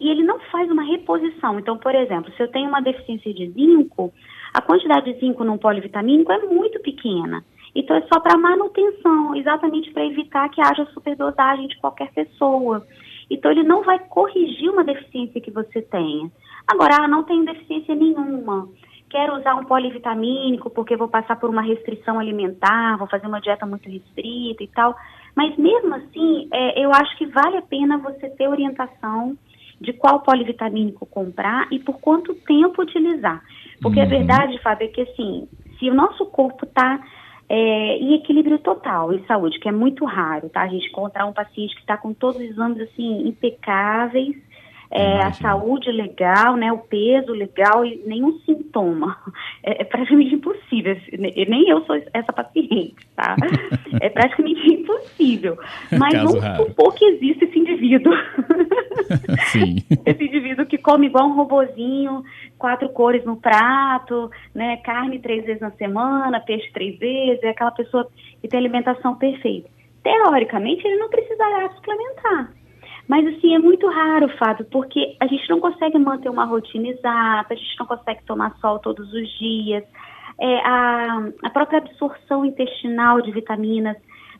e 0.00 0.08
ele 0.08 0.22
não 0.22 0.40
faz 0.50 0.70
uma 0.70 0.82
reposição. 0.82 1.58
Então, 1.58 1.76
por 1.76 1.94
exemplo, 1.94 2.32
se 2.32 2.42
eu 2.42 2.48
tenho 2.48 2.68
uma 2.68 2.80
deficiência 2.80 3.32
de 3.34 3.50
zinco, 3.50 4.12
a 4.52 4.62
quantidade 4.62 5.12
de 5.12 5.20
zinco 5.20 5.44
num 5.44 5.58
polivitamínico 5.58 6.32
é 6.32 6.38
muito 6.46 6.80
pequena. 6.80 7.44
Então, 7.74 7.94
é 7.94 8.00
só 8.12 8.18
para 8.18 8.38
manutenção, 8.38 9.36
exatamente 9.36 9.92
para 9.92 10.04
evitar 10.04 10.48
que 10.48 10.60
haja 10.60 10.86
superdosagem 10.86 11.68
de 11.68 11.78
qualquer 11.78 12.10
pessoa. 12.12 12.84
Então, 13.30 13.50
ele 13.50 13.62
não 13.62 13.82
vai 13.82 13.98
corrigir 13.98 14.70
uma 14.70 14.82
deficiência 14.82 15.40
que 15.40 15.50
você 15.50 15.82
tenha. 15.82 16.30
Agora, 16.66 16.96
ah, 17.02 17.08
não 17.08 17.22
tenho 17.22 17.44
deficiência 17.44 17.94
nenhuma. 17.94 18.68
Quero 19.08 19.36
usar 19.36 19.54
um 19.56 19.64
polivitamínico 19.64 20.70
porque 20.70 20.96
vou 20.96 21.08
passar 21.08 21.36
por 21.38 21.50
uma 21.50 21.62
restrição 21.62 22.18
alimentar, 22.18 22.96
vou 22.96 23.08
fazer 23.08 23.26
uma 23.26 23.40
dieta 23.40 23.66
muito 23.66 23.88
restrita 23.88 24.62
e 24.62 24.68
tal. 24.68 24.96
Mas 25.36 25.56
mesmo 25.56 25.94
assim, 25.94 26.48
é, 26.52 26.84
eu 26.84 26.90
acho 26.92 27.16
que 27.18 27.26
vale 27.26 27.56
a 27.56 27.62
pena 27.62 27.98
você 27.98 28.30
ter 28.30 28.48
orientação 28.48 29.36
de 29.80 29.92
qual 29.92 30.20
polivitamínico 30.20 31.06
comprar 31.06 31.66
e 31.72 31.78
por 31.78 31.98
quanto 32.00 32.34
tempo 32.34 32.82
utilizar. 32.82 33.42
Porque 33.80 33.98
uhum. 33.98 34.06
a 34.06 34.08
verdade, 34.08 34.58
Fábio, 34.62 34.86
é 34.86 34.88
que 34.88 35.00
assim, 35.00 35.48
se 35.78 35.88
o 35.88 35.94
nosso 35.94 36.26
corpo 36.26 36.66
está 36.66 37.00
é, 37.48 37.96
em 37.96 38.14
equilíbrio 38.14 38.58
total 38.58 39.12
em 39.12 39.24
saúde, 39.24 39.58
que 39.58 39.68
é 39.68 39.72
muito 39.72 40.04
raro, 40.04 40.48
tá? 40.50 40.62
A 40.62 40.68
gente 40.68 40.86
encontrar 40.86 41.26
um 41.26 41.32
paciente 41.32 41.74
que 41.74 41.80
está 41.80 41.96
com 41.96 42.12
todos 42.12 42.36
os 42.36 42.42
exames 42.42 42.80
assim 42.80 43.26
impecáveis, 43.26 44.36
é, 44.90 45.22
a 45.22 45.32
saúde 45.34 45.90
legal, 45.92 46.56
né, 46.56 46.72
o 46.72 46.78
peso 46.78 47.32
legal 47.32 47.84
e 47.84 48.02
nenhum 48.06 48.38
sintoma. 48.40 49.16
É, 49.62 49.82
é 49.82 49.84
praticamente 49.84 50.34
impossível. 50.34 50.96
Nem 51.18 51.68
eu 51.68 51.84
sou 51.84 51.94
essa 52.14 52.32
paciente, 52.32 52.96
tá? 53.14 53.36
é 54.00 54.08
praticamente 54.08 54.72
impossível. 54.72 55.58
Mas 55.98 56.14
vamos 56.14 56.42
raro. 56.42 56.64
supor 56.64 56.94
que 56.94 57.04
existe 57.04 57.44
esse 57.44 57.58
indivíduo. 57.58 58.14
Sim. 59.52 59.76
esse 60.06 60.24
indivíduo 60.24 60.64
que 60.64 60.78
come 60.78 61.08
igual 61.08 61.26
um 61.26 61.34
robozinho, 61.34 62.24
quatro 62.56 62.88
cores 62.88 63.22
no 63.26 63.36
prato, 63.36 64.30
né, 64.54 64.78
carne 64.78 65.18
três 65.18 65.44
vezes 65.44 65.60
na 65.60 65.72
semana, 65.72 66.40
peixe 66.40 66.72
três 66.72 66.98
vezes, 66.98 67.42
é 67.42 67.50
aquela 67.50 67.72
pessoa 67.72 68.08
que 68.40 68.48
tem 68.48 68.58
alimentação 68.58 69.14
perfeita. 69.16 69.68
Teoricamente, 70.02 70.86
ele 70.86 70.96
não 70.96 71.10
precisará 71.10 71.68
suplementar. 71.72 72.59
Mas, 73.10 73.26
assim, 73.26 73.56
é 73.56 73.58
muito 73.58 73.88
raro, 73.88 74.28
Fábio, 74.38 74.64
porque 74.70 75.16
a 75.18 75.26
gente 75.26 75.50
não 75.50 75.58
consegue 75.58 75.98
manter 75.98 76.28
uma 76.28 76.44
rotina 76.44 76.86
exata, 76.90 77.52
a 77.52 77.56
gente 77.56 77.76
não 77.80 77.84
consegue 77.84 78.22
tomar 78.24 78.56
sol 78.60 78.78
todos 78.78 79.12
os 79.12 79.28
dias. 79.36 79.82
É, 80.40 80.56
a, 80.64 81.28
a 81.42 81.50
própria 81.50 81.78
absorção 81.78 82.44
intestinal 82.44 83.20
de 83.20 83.32
vitaminas 83.32 83.96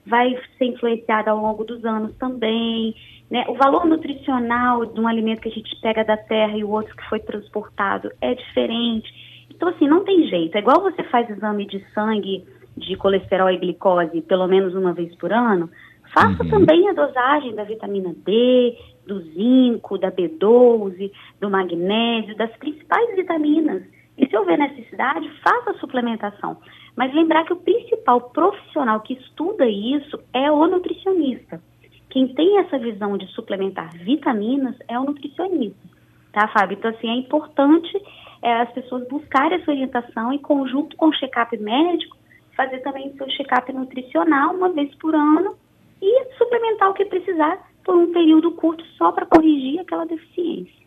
vai 0.06 0.38
ser 0.56 0.66
influenciada 0.66 1.32
ao 1.32 1.38
longo 1.38 1.64
dos 1.64 1.84
anos 1.84 2.14
também. 2.14 2.94
Né? 3.28 3.44
O 3.48 3.54
valor 3.54 3.84
nutricional 3.86 4.86
de 4.86 5.00
um 5.00 5.08
alimento 5.08 5.40
que 5.40 5.48
a 5.48 5.52
gente 5.52 5.74
pega 5.80 6.04
da 6.04 6.16
terra 6.16 6.56
e 6.56 6.62
o 6.62 6.70
outro 6.70 6.94
que 6.94 7.08
foi 7.08 7.18
transportado 7.18 8.12
é 8.20 8.36
diferente. 8.36 9.12
Então, 9.50 9.68
assim, 9.70 9.88
não 9.88 10.04
tem 10.04 10.28
jeito. 10.28 10.54
É 10.54 10.60
igual 10.60 10.80
você 10.80 11.02
faz 11.10 11.28
exame 11.28 11.66
de 11.66 11.84
sangue 11.92 12.46
de 12.76 12.96
colesterol 12.96 13.50
e 13.50 13.58
glicose 13.58 14.20
pelo 14.20 14.46
menos 14.46 14.76
uma 14.76 14.92
vez 14.92 15.12
por 15.16 15.32
ano, 15.32 15.68
Faça 16.12 16.42
uhum. 16.42 16.50
também 16.50 16.88
a 16.88 16.92
dosagem 16.92 17.54
da 17.54 17.64
vitamina 17.64 18.12
D, 18.24 18.76
do 19.06 19.20
zinco, 19.32 19.98
da 19.98 20.10
B12, 20.10 21.10
do 21.40 21.50
magnésio, 21.50 22.36
das 22.36 22.50
principais 22.56 23.14
vitaminas. 23.14 23.82
E 24.18 24.26
se 24.26 24.36
houver 24.36 24.58
necessidade, 24.58 25.30
faça 25.42 25.70
a 25.70 25.78
suplementação. 25.78 26.58
Mas 26.96 27.14
lembrar 27.14 27.44
que 27.44 27.52
o 27.52 27.56
principal 27.56 28.20
profissional 28.20 29.00
que 29.00 29.14
estuda 29.14 29.66
isso 29.66 30.18
é 30.34 30.50
o 30.50 30.66
nutricionista. 30.66 31.62
Quem 32.10 32.28
tem 32.28 32.58
essa 32.58 32.78
visão 32.78 33.16
de 33.16 33.26
suplementar 33.28 33.96
vitaminas 33.96 34.76
é 34.88 34.98
o 34.98 35.04
nutricionista. 35.04 35.88
tá, 36.32 36.48
Fábio? 36.48 36.76
Então, 36.76 36.90
assim, 36.90 37.08
é 37.08 37.14
importante 37.14 38.02
é, 38.42 38.62
as 38.62 38.70
pessoas 38.72 39.06
buscarem 39.08 39.60
essa 39.60 39.70
orientação 39.70 40.32
em 40.32 40.38
conjunto 40.38 40.96
com 40.96 41.06
o 41.06 41.14
check-up 41.14 41.56
médico, 41.56 42.16
fazer 42.56 42.80
também 42.80 43.08
o 43.08 43.16
seu 43.16 43.28
check-up 43.28 43.72
nutricional 43.72 44.54
uma 44.54 44.70
vez 44.70 44.92
por 44.96 45.14
ano 45.14 45.54
e 46.00 46.34
suplementar 46.36 46.90
o 46.90 46.94
que 46.94 47.04
precisar 47.04 47.70
por 47.84 47.94
um 47.96 48.12
período 48.12 48.52
curto 48.52 48.84
só 48.96 49.12
para 49.12 49.26
corrigir 49.26 49.80
aquela 49.80 50.04
deficiência. 50.04 50.80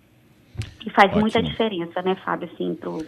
Que 0.80 0.90
faz 0.90 1.08
Ótimo. 1.08 1.22
muita 1.22 1.42
diferença, 1.42 2.02
né, 2.02 2.16
Fábio, 2.24 2.50
assim, 2.54 2.76
pro, 2.76 3.06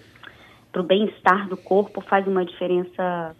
pro 0.72 0.84
bem-estar 0.84 1.48
do 1.48 1.58
corpo 1.58 2.02
faz 2.02 2.28
uma 2.28 2.46
diferença 2.46 3.36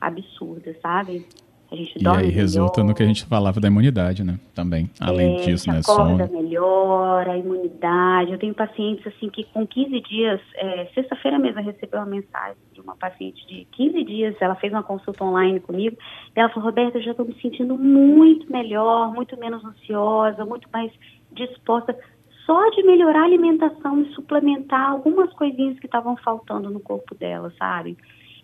absurda, 0.00 0.76
sabe? 0.80 1.26
A 1.70 1.76
gente 1.76 1.98
dorme 2.02 2.24
e 2.24 2.26
aí 2.26 2.30
resulta 2.32 2.80
melhor. 2.80 2.88
no 2.88 2.96
que 2.96 3.02
a 3.02 3.06
gente 3.06 3.24
falava 3.26 3.60
da 3.60 3.68
imunidade, 3.68 4.24
né? 4.24 4.40
Também, 4.54 4.90
além 4.98 5.36
é, 5.36 5.40
disso, 5.42 5.70
né? 5.70 5.78
Acorda 5.78 6.26
sono. 6.26 6.42
melhor, 6.42 7.28
a 7.28 7.38
imunidade. 7.38 8.32
Eu 8.32 8.38
tenho 8.38 8.52
pacientes, 8.52 9.06
assim, 9.06 9.28
que 9.28 9.44
com 9.44 9.64
15 9.64 10.00
dias, 10.00 10.40
é, 10.56 10.86
sexta-feira 10.94 11.38
mesmo, 11.38 11.60
eu 11.60 11.64
recebi 11.64 11.94
uma 11.94 12.06
mensagem 12.06 12.56
de 12.72 12.80
uma 12.80 12.96
paciente 12.96 13.46
de 13.46 13.66
15 13.70 14.04
dias, 14.04 14.34
ela 14.40 14.56
fez 14.56 14.72
uma 14.72 14.82
consulta 14.82 15.24
online 15.24 15.60
comigo, 15.60 15.96
e 16.34 16.40
ela 16.40 16.48
falou, 16.48 16.64
Roberta, 16.64 16.98
eu 16.98 17.02
já 17.02 17.12
estou 17.12 17.24
me 17.24 17.40
sentindo 17.40 17.78
muito 17.78 18.50
melhor, 18.50 19.12
muito 19.14 19.38
menos 19.38 19.64
ansiosa, 19.64 20.44
muito 20.44 20.68
mais 20.72 20.90
disposta, 21.32 21.96
só 22.44 22.68
de 22.70 22.82
melhorar 22.82 23.20
a 23.20 23.26
alimentação 23.26 24.02
e 24.02 24.12
suplementar 24.12 24.90
algumas 24.90 25.32
coisinhas 25.34 25.78
que 25.78 25.86
estavam 25.86 26.16
faltando 26.16 26.68
no 26.68 26.80
corpo 26.80 27.14
dela, 27.14 27.52
sabe? 27.56 27.96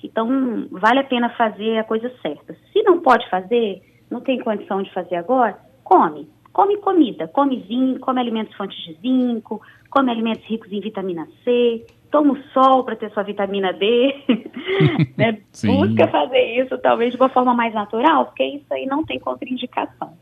Então, 0.06 0.68
vale 0.70 1.00
a 1.00 1.04
pena 1.04 1.28
fazer 1.30 1.78
a 1.78 1.84
coisa 1.84 2.10
certa. 2.22 2.56
Se 2.72 2.82
não 2.82 3.00
pode 3.00 3.28
fazer, 3.28 3.82
não 4.10 4.20
tem 4.20 4.38
condição 4.38 4.82
de 4.82 4.92
fazer 4.92 5.16
agora, 5.16 5.58
come. 5.82 6.28
Come 6.52 6.78
comida, 6.78 7.28
come 7.28 7.62
zinco, 7.68 8.00
come 8.00 8.18
alimentos 8.18 8.56
fontes 8.56 8.78
de 8.84 8.94
zinco, 9.02 9.60
come 9.90 10.10
alimentos 10.10 10.42
ricos 10.46 10.72
em 10.72 10.80
vitamina 10.80 11.28
C, 11.44 11.84
toma 12.10 12.32
o 12.32 12.42
sol 12.54 12.82
para 12.82 12.96
ter 12.96 13.10
sua 13.10 13.24
vitamina 13.24 13.74
D. 13.74 14.14
né? 15.18 15.38
Busca 15.64 16.08
fazer 16.08 16.62
isso 16.64 16.78
talvez 16.78 17.12
de 17.12 17.18
uma 17.18 17.28
forma 17.28 17.52
mais 17.52 17.74
natural, 17.74 18.26
porque 18.26 18.42
isso 18.42 18.72
aí 18.72 18.86
não 18.86 19.04
tem 19.04 19.18
contraindicação. 19.18 20.16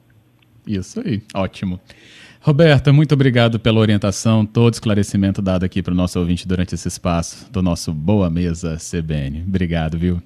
Isso 0.67 1.01
aí, 1.07 1.23
ótimo. 1.35 1.79
Roberta, 2.45 2.93
muito 2.93 3.15
obrigado 3.15 3.59
pela 3.59 3.81
orientação, 3.81 4.45
todo 4.45 4.75
esclarecimento 4.75 5.41
dado 5.41 5.65
aqui 5.65 5.83
para 5.83 5.95
o 5.95 5.97
nosso 5.97 6.19
ouvinte 6.19 6.47
durante 6.47 6.75
esse 6.75 6.87
espaço 6.87 7.51
do 7.51 7.63
nosso 7.63 7.91
Boa 7.91 8.29
Mesa 8.29 8.77
CBN. 8.77 9.45
Obrigado, 9.49 9.97
viu? 9.97 10.21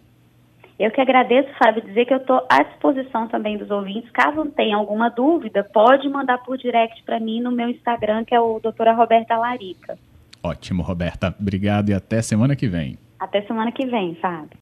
Eu 0.81 0.91
que 0.91 1.01
agradeço, 1.01 1.49
Fábio, 1.63 1.81
dizer 1.81 2.07
que 2.07 2.13
eu 2.13 2.19
estou 2.19 2.45
à 2.51 2.65
disposição 2.65 3.29
também 3.29 3.57
dos 3.57 3.71
ouvintes. 3.71 4.11
Caso 4.11 4.45
tenha 4.47 4.77
alguma 4.77 5.09
dúvida, 5.09 5.63
pode 5.63 6.09
mandar 6.09 6.39
por 6.39 6.59
direct 6.59 7.05
para 7.05 7.21
mim 7.21 7.41
no 7.41 7.53
meu 7.53 7.69
Instagram, 7.69 8.25
que 8.25 8.35
é 8.35 8.41
o 8.41 8.59
doutora 8.59 8.93
Roberta 8.95 9.39
Larica. 9.39 9.97
Ótimo, 10.43 10.83
Roberta. 10.83 11.33
Obrigado 11.41 11.91
e 11.91 11.95
até 11.95 12.21
semana 12.21 12.57
que 12.57 12.67
vem. 12.67 12.99
Até 13.21 13.43
semana 13.43 13.71
que 13.71 13.87
vem, 13.87 14.17
Fábio. 14.17 14.57